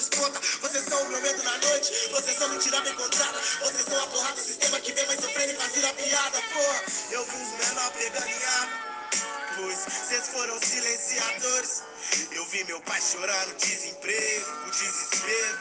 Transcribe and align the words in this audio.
Vocês 0.00 0.84
são 0.88 1.02
o 1.02 1.20
medo 1.20 1.42
na 1.42 1.58
noite, 1.58 1.92
vocês 2.10 2.38
são 2.38 2.48
mentira 2.48 2.80
bem 2.80 2.94
contada. 2.94 3.38
Vocês 3.60 3.84
são 3.84 4.02
a 4.02 4.06
porra 4.06 4.32
do 4.32 4.40
sistema 4.40 4.80
que 4.80 4.92
vem 4.92 5.06
mais 5.06 5.20
sofrendo 5.20 5.52
e 5.52 5.56
fazendo 5.56 5.86
a 5.88 5.92
piada, 5.92 6.42
porra. 6.54 6.84
Eu 7.10 7.24
vi 7.26 7.36
os 7.36 7.68
menor 7.68 7.92
arma. 8.46 8.90
Pois 9.56 9.78
vocês 9.84 10.28
foram 10.28 10.58
silenciadores. 10.62 11.82
Eu 12.32 12.46
vi 12.46 12.64
meu 12.64 12.80
pai 12.80 12.98
chorando, 13.02 13.54
desemprego, 13.56 14.66
o 14.66 14.70
desespero. 14.70 15.58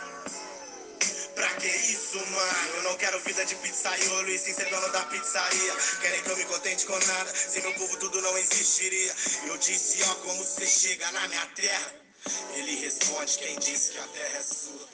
Pra 1.35 1.49
que 1.55 1.67
isso, 1.67 2.17
mano? 2.17 2.75
Eu 2.75 2.83
não 2.83 2.97
quero 2.97 3.19
vida 3.19 3.45
de 3.45 3.55
pizzaiolo 3.55 4.29
e 4.29 4.39
sim 4.39 4.53
ser 4.53 4.69
dono 4.69 4.89
da 4.89 5.01
pizzaria. 5.01 5.75
Querem 5.99 6.23
que 6.23 6.29
eu 6.29 6.37
me 6.37 6.45
contente 6.45 6.85
com 6.85 6.97
nada, 6.97 7.33
sem 7.35 7.61
meu 7.61 7.73
povo 7.73 7.97
tudo 7.97 8.21
não 8.21 8.37
existiria. 8.37 9.13
Eu 9.47 9.57
disse, 9.57 10.01
ó, 10.03 10.15
como 10.15 10.41
você 10.45 10.65
chega 10.65 11.11
na 11.11 11.27
minha 11.27 11.45
terra. 11.55 12.08
Ele 12.55 12.75
responde, 12.75 13.37
quem 13.39 13.57
disse 13.59 13.93
que 13.93 13.97
a 13.99 14.07
terra 14.07 14.37
é 14.37 14.41
sua. 14.41 14.89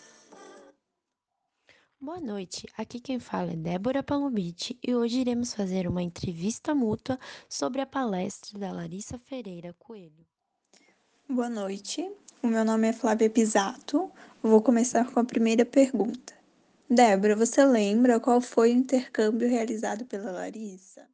Boa 1.99 2.20
noite, 2.20 2.67
aqui 2.77 2.99
quem 2.99 3.20
fala 3.20 3.53
é 3.53 3.55
Débora 3.55 4.03
Palomite 4.03 4.77
e 4.85 4.93
hoje 4.93 5.21
iremos 5.21 5.53
fazer 5.53 5.88
uma 5.88 6.03
entrevista 6.03 6.75
mútua 6.75 7.17
sobre 7.49 7.81
a 7.81 7.85
palestra 7.85 8.59
da 8.59 8.71
Larissa 8.71 9.17
Ferreira 9.17 9.73
Coelho. 9.80 10.25
Boa 11.27 11.49
noite, 11.49 12.07
o 12.43 12.47
meu 12.47 12.63
nome 12.63 12.89
é 12.89 12.93
Flávia 12.93 13.30
Pisato. 13.30 14.11
Vou 14.44 14.61
começar 14.61 15.11
com 15.11 15.19
a 15.19 15.25
primeira 15.25 15.66
pergunta. 15.66 16.35
Débora, 16.88 17.35
você 17.35 17.66
lembra 17.66 18.19
qual 18.19 18.39
foi 18.39 18.71
o 18.71 18.77
intercâmbio 18.77 19.49
realizado 19.49 20.05
pela 20.05 20.31
Larissa? 20.31 21.09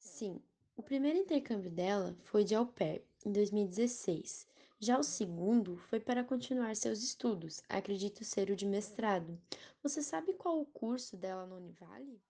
Sim, 0.00 0.40
o 0.76 0.82
primeiro 0.82 1.18
intercâmbio 1.18 1.70
dela 1.70 2.16
foi 2.24 2.42
de 2.42 2.56
au 2.56 2.66
pair, 2.66 3.04
em 3.24 3.30
2016. 3.30 4.48
Já 4.80 4.96
o 4.96 5.02
segundo 5.02 5.76
foi 5.90 5.98
para 5.98 6.22
continuar 6.22 6.76
seus 6.76 7.02
estudos, 7.02 7.60
acredito 7.68 8.24
ser 8.24 8.48
o 8.48 8.54
de 8.54 8.64
mestrado. 8.64 9.36
Você 9.82 10.00
sabe 10.00 10.34
qual 10.34 10.60
o 10.60 10.66
curso 10.66 11.16
dela 11.16 11.44
no 11.46 11.56
Univale? 11.56 12.22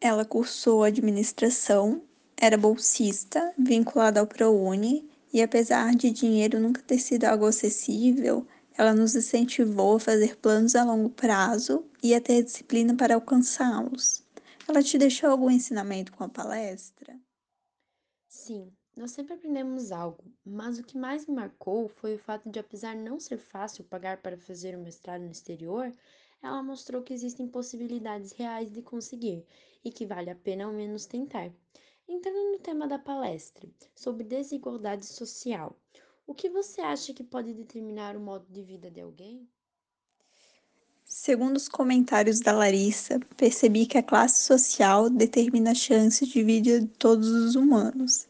Ela 0.00 0.24
cursou 0.24 0.84
administração, 0.84 2.04
era 2.36 2.56
bolsista, 2.56 3.52
vinculada 3.58 4.20
ao 4.20 4.28
ProUni, 4.28 5.10
e 5.32 5.42
apesar 5.42 5.92
de 5.96 6.12
dinheiro 6.12 6.60
nunca 6.60 6.80
ter 6.80 7.00
sido 7.00 7.24
algo 7.24 7.46
acessível, 7.46 8.46
ela 8.78 8.94
nos 8.94 9.16
incentivou 9.16 9.96
a 9.96 10.00
fazer 10.00 10.36
planos 10.36 10.76
a 10.76 10.84
longo 10.84 11.10
prazo 11.10 11.84
e 12.00 12.14
a 12.14 12.20
ter 12.20 12.44
disciplina 12.44 12.94
para 12.94 13.16
alcançá-los. 13.16 14.22
Ela 14.68 14.82
te 14.84 14.96
deixou 14.98 15.30
algum 15.30 15.50
ensinamento 15.50 16.12
com 16.12 16.22
a 16.22 16.28
palestra? 16.28 17.18
Sim, 18.28 18.72
nós 18.96 19.10
sempre 19.10 19.34
aprendemos 19.34 19.92
algo, 19.92 20.24
mas 20.42 20.78
o 20.78 20.82
que 20.82 20.96
mais 20.96 21.26
me 21.26 21.34
marcou 21.34 21.86
foi 21.86 22.14
o 22.14 22.18
fato 22.18 22.48
de, 22.48 22.58
apesar 22.58 22.96
não 22.96 23.20
ser 23.20 23.36
fácil 23.36 23.84
pagar 23.84 24.22
para 24.22 24.38
fazer 24.38 24.74
um 24.76 24.82
mestrado 24.82 25.20
no 25.20 25.30
exterior, 25.30 25.92
ela 26.42 26.62
mostrou 26.62 27.02
que 27.02 27.12
existem 27.12 27.46
possibilidades 27.46 28.32
reais 28.32 28.72
de 28.72 28.80
conseguir 28.80 29.44
e 29.84 29.90
que 29.90 30.06
vale 30.06 30.30
a 30.30 30.34
pena 30.34 30.64
ao 30.64 30.72
menos 30.72 31.04
tentar. 31.04 31.52
Entrando 32.08 32.52
no 32.52 32.58
tema 32.58 32.88
da 32.88 32.98
palestra, 32.98 33.68
sobre 33.94 34.24
desigualdade 34.24 35.04
social, 35.04 35.76
o 36.26 36.34
que 36.34 36.48
você 36.48 36.80
acha 36.80 37.12
que 37.12 37.22
pode 37.22 37.52
determinar 37.52 38.16
o 38.16 38.20
modo 38.20 38.46
de 38.48 38.62
vida 38.62 38.90
de 38.90 39.00
alguém? 39.00 39.46
Segundo 41.04 41.56
os 41.56 41.68
comentários 41.68 42.40
da 42.40 42.52
Larissa, 42.52 43.20
percebi 43.36 43.86
que 43.86 43.98
a 43.98 44.02
classe 44.02 44.42
social 44.42 45.10
determina 45.10 45.72
a 45.72 45.74
chance 45.74 46.26
de 46.26 46.42
vida 46.42 46.80
de 46.80 46.86
todos 46.86 47.28
os 47.28 47.54
humanos. 47.54 48.26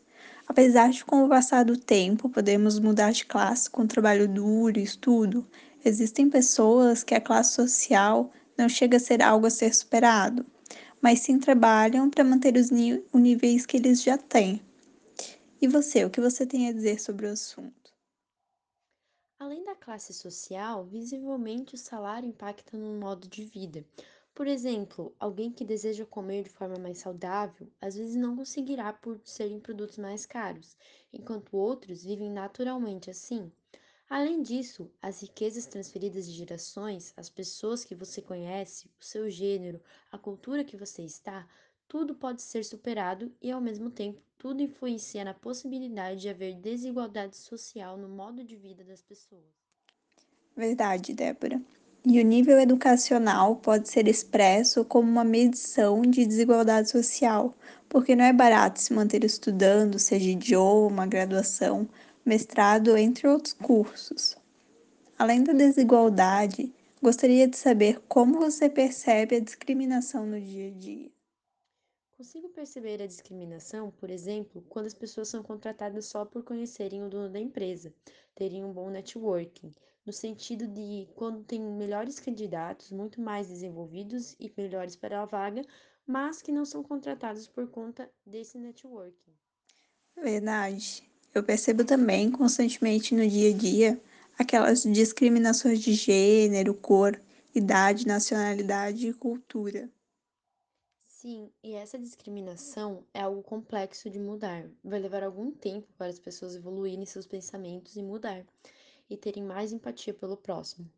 Apesar 0.48 0.91
de, 0.91 1.05
com 1.05 1.25
o 1.25 1.28
passar 1.28 1.64
do 1.64 1.77
tempo, 1.77 2.28
podemos 2.28 2.78
mudar 2.78 3.11
de 3.11 3.27
classe 3.27 3.69
com 3.69 3.86
trabalho 3.86 4.28
duro 4.28 4.78
e 4.78 4.83
estudo, 4.83 5.47
existem 5.84 6.30
pessoas 6.30 7.03
que 7.03 7.14
a 7.14 7.20
classe 7.20 7.55
social 7.55 8.30
não 8.56 8.69
chega 8.69 8.97
a 8.97 9.00
ser 9.00 9.20
algo 9.20 9.47
a 9.47 9.50
ser 9.50 9.75
superado, 9.75 10.47
mas 11.00 11.20
sim 11.20 11.38
trabalham 11.38 12.08
para 12.08 12.25
manter 12.25 12.56
os 12.56 12.70
níveis 12.70 13.66
que 13.66 13.76
eles 13.76 14.03
já 14.03 14.16
têm. 14.16 14.62
E 15.60 15.66
você, 15.66 16.04
o 16.04 16.10
que 16.10 16.20
você 16.20 16.47
tem 16.47 16.69
a 16.69 16.72
dizer 16.72 17.00
sobre 17.00 17.26
o 17.26 17.32
assunto? 17.32 17.93
Além 19.38 19.65
da 19.65 19.75
classe 19.75 20.15
social, 20.15 20.84
visivelmente 20.84 21.75
o 21.75 21.78
salário 21.78 22.28
impacta 22.28 22.76
no 22.76 22.99
modo 22.99 23.28
de 23.28 23.44
vida. 23.44 23.84
Por 24.36 24.47
exemplo, 24.47 25.16
alguém 25.19 25.50
que 25.50 25.64
deseja 25.64 26.04
comer 26.04 26.42
de 26.42 26.50
forma 26.50 26.76
mais 26.78 26.98
saudável, 26.98 27.72
às 27.80 27.97
vezes 27.97 28.16
não 28.16 28.36
conseguirá 28.36 28.92
por 28.92 29.19
serem 29.24 29.58
produtos 29.58 29.97
mais 29.97 30.26
caros, 30.26 30.76
enquanto 31.10 31.56
outros 31.56 32.04
vivem 32.04 32.30
naturalmente 32.30 33.08
assim. 33.08 33.50
Além 34.10 34.42
disso, 34.42 34.91
as 35.00 35.22
riquezas 35.22 35.64
transferidas 35.64 36.26
de 36.26 36.32
gerações, 36.32 37.14
as 37.16 37.30
pessoas 37.30 37.82
que 37.82 37.94
você 37.94 38.20
conhece, 38.20 38.91
o 39.00 39.04
seu 39.04 39.30
gênero, 39.30 39.80
a 40.12 40.19
cultura 40.19 40.62
que 40.62 40.76
você 40.76 41.00
está, 41.00 41.48
tudo 41.88 42.14
pode 42.14 42.42
ser 42.42 42.62
superado 42.62 43.34
e, 43.41 43.50
ao 43.50 43.60
mesmo 43.62 43.91
tempo, 43.91 44.20
tudo 44.36 44.60
influencia 44.60 45.25
na 45.25 45.32
possibilidade 45.32 46.20
de 46.20 46.28
haver 46.28 46.56
desigualdade 46.56 47.38
social 47.38 47.96
no 47.96 48.06
modo 48.10 48.44
de 48.44 48.54
vida 48.54 48.84
das 48.84 49.00
pessoas. 49.00 49.48
Verdade, 50.54 51.14
Débora. 51.14 51.58
E 52.09 52.21
o 52.21 52.25
nível 52.25 52.61
educacional 52.61 53.56
pode 53.56 53.89
ser 53.89 54.06
expresso 54.06 54.84
como 54.84 55.11
uma 55.11 55.25
medição 55.25 56.03
de 56.03 56.25
desigualdade 56.25 56.89
social, 56.89 57.53
porque 57.89 58.15
não 58.15 58.25
é 58.25 58.33
barato 58.33 58.81
se 58.81 58.93
manter 58.93 59.25
estudando, 59.25 59.99
seja 59.99 60.31
idioma, 60.31 61.05
graduação, 61.05 61.89
mestrado, 62.25 62.97
entre 62.97 63.27
outros 63.27 63.55
cursos. 63.55 64.37
Além 65.19 65.43
da 65.43 65.53
desigualdade, 65.53 66.72
gostaria 67.03 67.49
de 67.49 67.56
saber 67.56 68.00
como 68.06 68.38
você 68.38 68.69
percebe 68.69 69.34
a 69.34 69.41
discriminação 69.41 70.25
no 70.25 70.41
dia 70.41 70.69
a 70.69 70.78
dia. 70.78 71.16
Consigo 72.16 72.49
perceber 72.49 73.03
a 73.03 73.06
discriminação, 73.06 73.91
por 73.91 74.09
exemplo, 74.09 74.65
quando 74.71 74.87
as 74.87 74.94
pessoas 74.94 75.28
são 75.28 75.43
contratadas 75.43 76.06
só 76.06 76.25
por 76.25 76.43
conhecerem 76.43 77.03
o 77.03 77.10
dono 77.10 77.28
da 77.31 77.38
empresa, 77.38 77.93
terem 78.34 78.65
um 78.65 78.72
bom 78.72 78.88
networking, 78.88 79.71
no 80.06 80.15
sentido 80.15 80.66
de 80.66 81.06
quando 81.15 81.44
tem 81.44 81.60
melhores 81.60 82.19
candidatos, 82.19 82.91
muito 82.91 83.21
mais 83.21 83.49
desenvolvidos 83.49 84.34
e 84.41 84.50
melhores 84.56 84.97
para 84.97 85.21
a 85.21 85.26
vaga, 85.26 85.60
mas 86.06 86.41
que 86.41 86.50
não 86.50 86.65
são 86.65 86.82
contratados 86.82 87.47
por 87.47 87.69
conta 87.69 88.10
desse 88.25 88.56
networking. 88.56 89.34
Verdade. 90.16 91.03
Eu 91.34 91.43
percebo 91.43 91.84
também 91.84 92.31
constantemente 92.31 93.15
no 93.15 93.28
dia 93.28 93.50
a 93.50 93.59
dia 93.59 94.00
aquelas 94.38 94.84
discriminações 94.84 95.81
de 95.81 95.93
gênero, 95.93 96.72
cor, 96.72 97.21
idade, 97.55 98.06
nacionalidade 98.06 99.06
e 99.06 99.12
cultura. 99.12 99.91
Sim, 101.26 101.50
e 101.60 101.75
essa 101.75 101.98
discriminação 101.98 103.04
é 103.12 103.20
algo 103.20 103.42
complexo 103.42 104.09
de 104.09 104.16
mudar. 104.16 104.64
Vai 104.84 105.00
levar 105.00 105.25
algum 105.25 105.50
tempo 105.50 105.88
para 105.98 106.06
as 106.06 106.20
pessoas 106.20 106.54
evoluírem 106.54 107.04
seus 107.04 107.26
pensamentos 107.26 107.97
e 107.97 108.00
mudar, 108.00 108.47
e 109.10 109.16
terem 109.16 109.42
mais 109.42 109.72
empatia 109.72 110.14
pelo 110.14 110.37
próximo. 110.37 110.88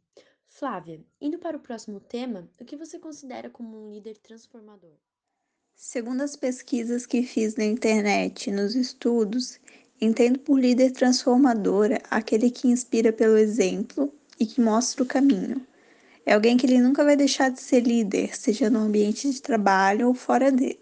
Flávia, 0.47 1.01
indo 1.19 1.39
para 1.39 1.57
o 1.57 1.61
próximo 1.61 1.99
tema, 1.99 2.47
o 2.61 2.65
que 2.67 2.77
você 2.77 2.99
considera 2.99 3.49
como 3.49 3.75
um 3.75 3.91
líder 3.91 4.19
transformador? 4.19 4.93
Segundo 5.75 6.21
as 6.21 6.37
pesquisas 6.37 7.07
que 7.07 7.23
fiz 7.23 7.57
na 7.57 7.65
internet 7.65 8.51
e 8.51 8.53
nos 8.53 8.75
estudos, 8.75 9.59
entendo 9.99 10.41
por 10.41 10.61
líder 10.61 10.93
transformador 10.93 11.89
aquele 12.11 12.51
que 12.51 12.69
inspira 12.69 13.15
pelo 13.15 13.39
exemplo 13.39 14.13
e 14.39 14.45
que 14.45 14.61
mostra 14.61 15.03
o 15.03 15.07
caminho. 15.07 15.67
É 16.29 16.35
alguém 16.35 16.59
que 16.59 16.67
ele 16.67 16.79
nunca 16.79 17.03
vai 17.03 17.17
deixar 17.17 17.51
de 17.51 17.59
ser 17.59 17.81
líder, 17.81 18.37
seja 18.37 18.69
no 18.69 18.81
ambiente 18.81 19.31
de 19.31 19.41
trabalho 19.41 20.09
ou 20.09 20.13
fora 20.13 20.53
dele. 20.53 20.79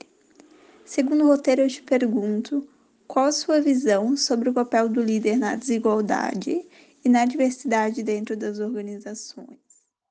Segundo 0.84 1.22
o 1.22 1.28
roteiro, 1.28 1.62
eu 1.62 1.68
te 1.68 1.84
pergunto: 1.84 2.68
qual 3.06 3.26
a 3.26 3.30
sua 3.30 3.60
visão 3.60 4.16
sobre 4.16 4.48
o 4.48 4.52
papel 4.52 4.88
do 4.88 5.00
líder 5.00 5.36
na 5.36 5.54
desigualdade 5.54 6.66
e 7.04 7.08
na 7.08 7.24
diversidade 7.24 8.02
dentro 8.02 8.36
das 8.36 8.58
organizações? 8.58 9.60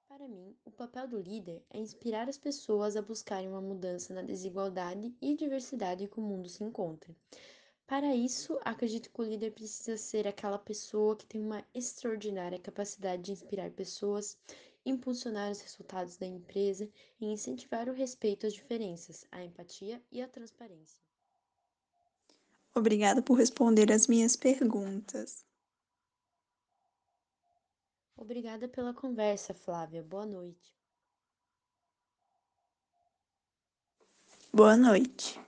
Para 0.07 0.25
mim, 0.25 0.55
o 0.63 0.71
papel 0.71 1.05
do 1.05 1.19
líder 1.19 1.61
é 1.69 1.79
inspirar 1.79 2.29
as 2.29 2.37
pessoas 2.37 2.95
a 2.95 3.01
buscarem 3.01 3.49
uma 3.49 3.59
mudança 3.59 4.13
na 4.13 4.21
desigualdade 4.21 5.13
e 5.21 5.35
diversidade 5.35 6.07
que 6.07 6.17
o 6.17 6.23
mundo 6.23 6.47
se 6.47 6.63
encontra. 6.63 7.13
Para 7.85 8.15
isso, 8.15 8.57
acredito 8.63 9.11
que 9.11 9.21
o 9.21 9.25
líder 9.25 9.51
precisa 9.51 9.97
ser 9.97 10.29
aquela 10.29 10.57
pessoa 10.57 11.13
que 11.13 11.25
tem 11.25 11.41
uma 11.41 11.61
extraordinária 11.73 12.57
capacidade 12.57 13.21
de 13.21 13.33
inspirar 13.33 13.69
pessoas 13.71 14.37
impulsionar 14.85 15.51
os 15.51 15.61
resultados 15.61 16.17
da 16.17 16.25
empresa 16.25 16.89
e 17.19 17.25
incentivar 17.25 17.89
o 17.89 17.93
respeito 17.93 18.45
às 18.45 18.53
diferenças, 18.53 19.25
a 19.31 19.43
empatia 19.43 20.01
e 20.11 20.21
a 20.21 20.27
transparência. 20.27 20.99
Obrigada 22.73 23.21
por 23.21 23.35
responder 23.35 23.91
as 23.91 24.05
minhas 24.05 24.35
perguntas. 24.35 25.45
Obrigada 28.17 28.67
pela 28.67 28.93
conversa, 28.93 29.53
Flávia. 29.53 30.03
Boa 30.03 30.25
noite. 30.25 30.73
Boa 34.53 34.77
noite. 34.77 35.44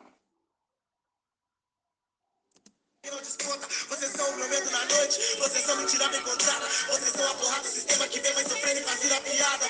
Vocês 3.09 4.12
são 4.18 4.30
o 4.30 4.36
meu 4.36 4.50
medo 4.50 4.69
na 4.69 4.83
noite, 4.86 5.38
vocês 5.39 5.65
são 5.65 5.77
mentira 5.77 6.09
bem 6.09 6.21
contada, 6.24 6.68
vocês 6.89 7.12
são 7.13 7.31
a 7.31 7.36
porra 7.36 7.59
do 7.62 7.69
sistema. 7.69 8.06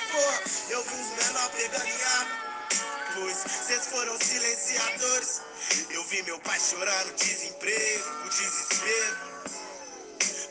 porra. 0.00 0.42
Eu 0.70 0.82
vi 0.82 0.94
uns 0.94 1.24
menor 1.24 1.50
pegando 1.50 1.86
em 1.86 2.02
arma. 2.02 2.68
Pois 3.14 3.36
vocês 3.44 3.86
foram 3.86 4.18
silenciadores. 4.20 5.40
Eu 5.90 6.04
vi 6.04 6.22
meu 6.22 6.40
pai 6.40 6.58
chorando, 6.58 7.14
desemprego, 7.14 8.26
o 8.26 8.28
desespero. 8.28 9.16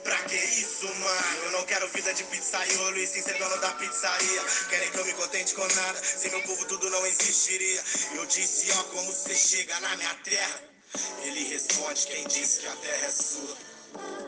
Pra 0.04 0.18
que 0.24 0.36
isso, 0.36 0.86
mano? 0.86 1.44
Eu 1.44 1.52
não 1.52 1.66
quero 1.66 1.90
vida 1.90 2.14
de 2.14 2.24
pizzaiolo 2.24 2.98
e 2.98 3.06
sim 3.06 3.22
ser 3.22 3.38
dono 3.38 3.58
da 3.58 3.72
pizzaria. 3.74 4.44
Querem 4.70 4.92
que 4.92 4.98
eu 4.98 5.06
me 5.06 5.14
contente 5.14 5.54
com 5.56 5.68
nada, 5.68 6.02
sem 6.02 6.32
meu 6.32 6.42
povo 6.44 6.66
tudo 6.66 6.90
não 6.90 7.06
existiria. 7.06 7.84
Eu 8.16 8.26
disse, 8.28 8.72
ó, 8.72 8.84
como 8.84 9.12
você 9.12 9.36
chega 9.36 9.78
na 9.82 9.94
minha 9.98 10.16
terra? 10.24 10.77
Ele 11.24 11.44
responde, 11.50 12.08
quem 12.08 12.28
disse 12.28 12.62
que 12.62 12.68
a 12.68 12.76
terra 12.76 13.06
é 13.06 13.12
sua? 13.12 14.27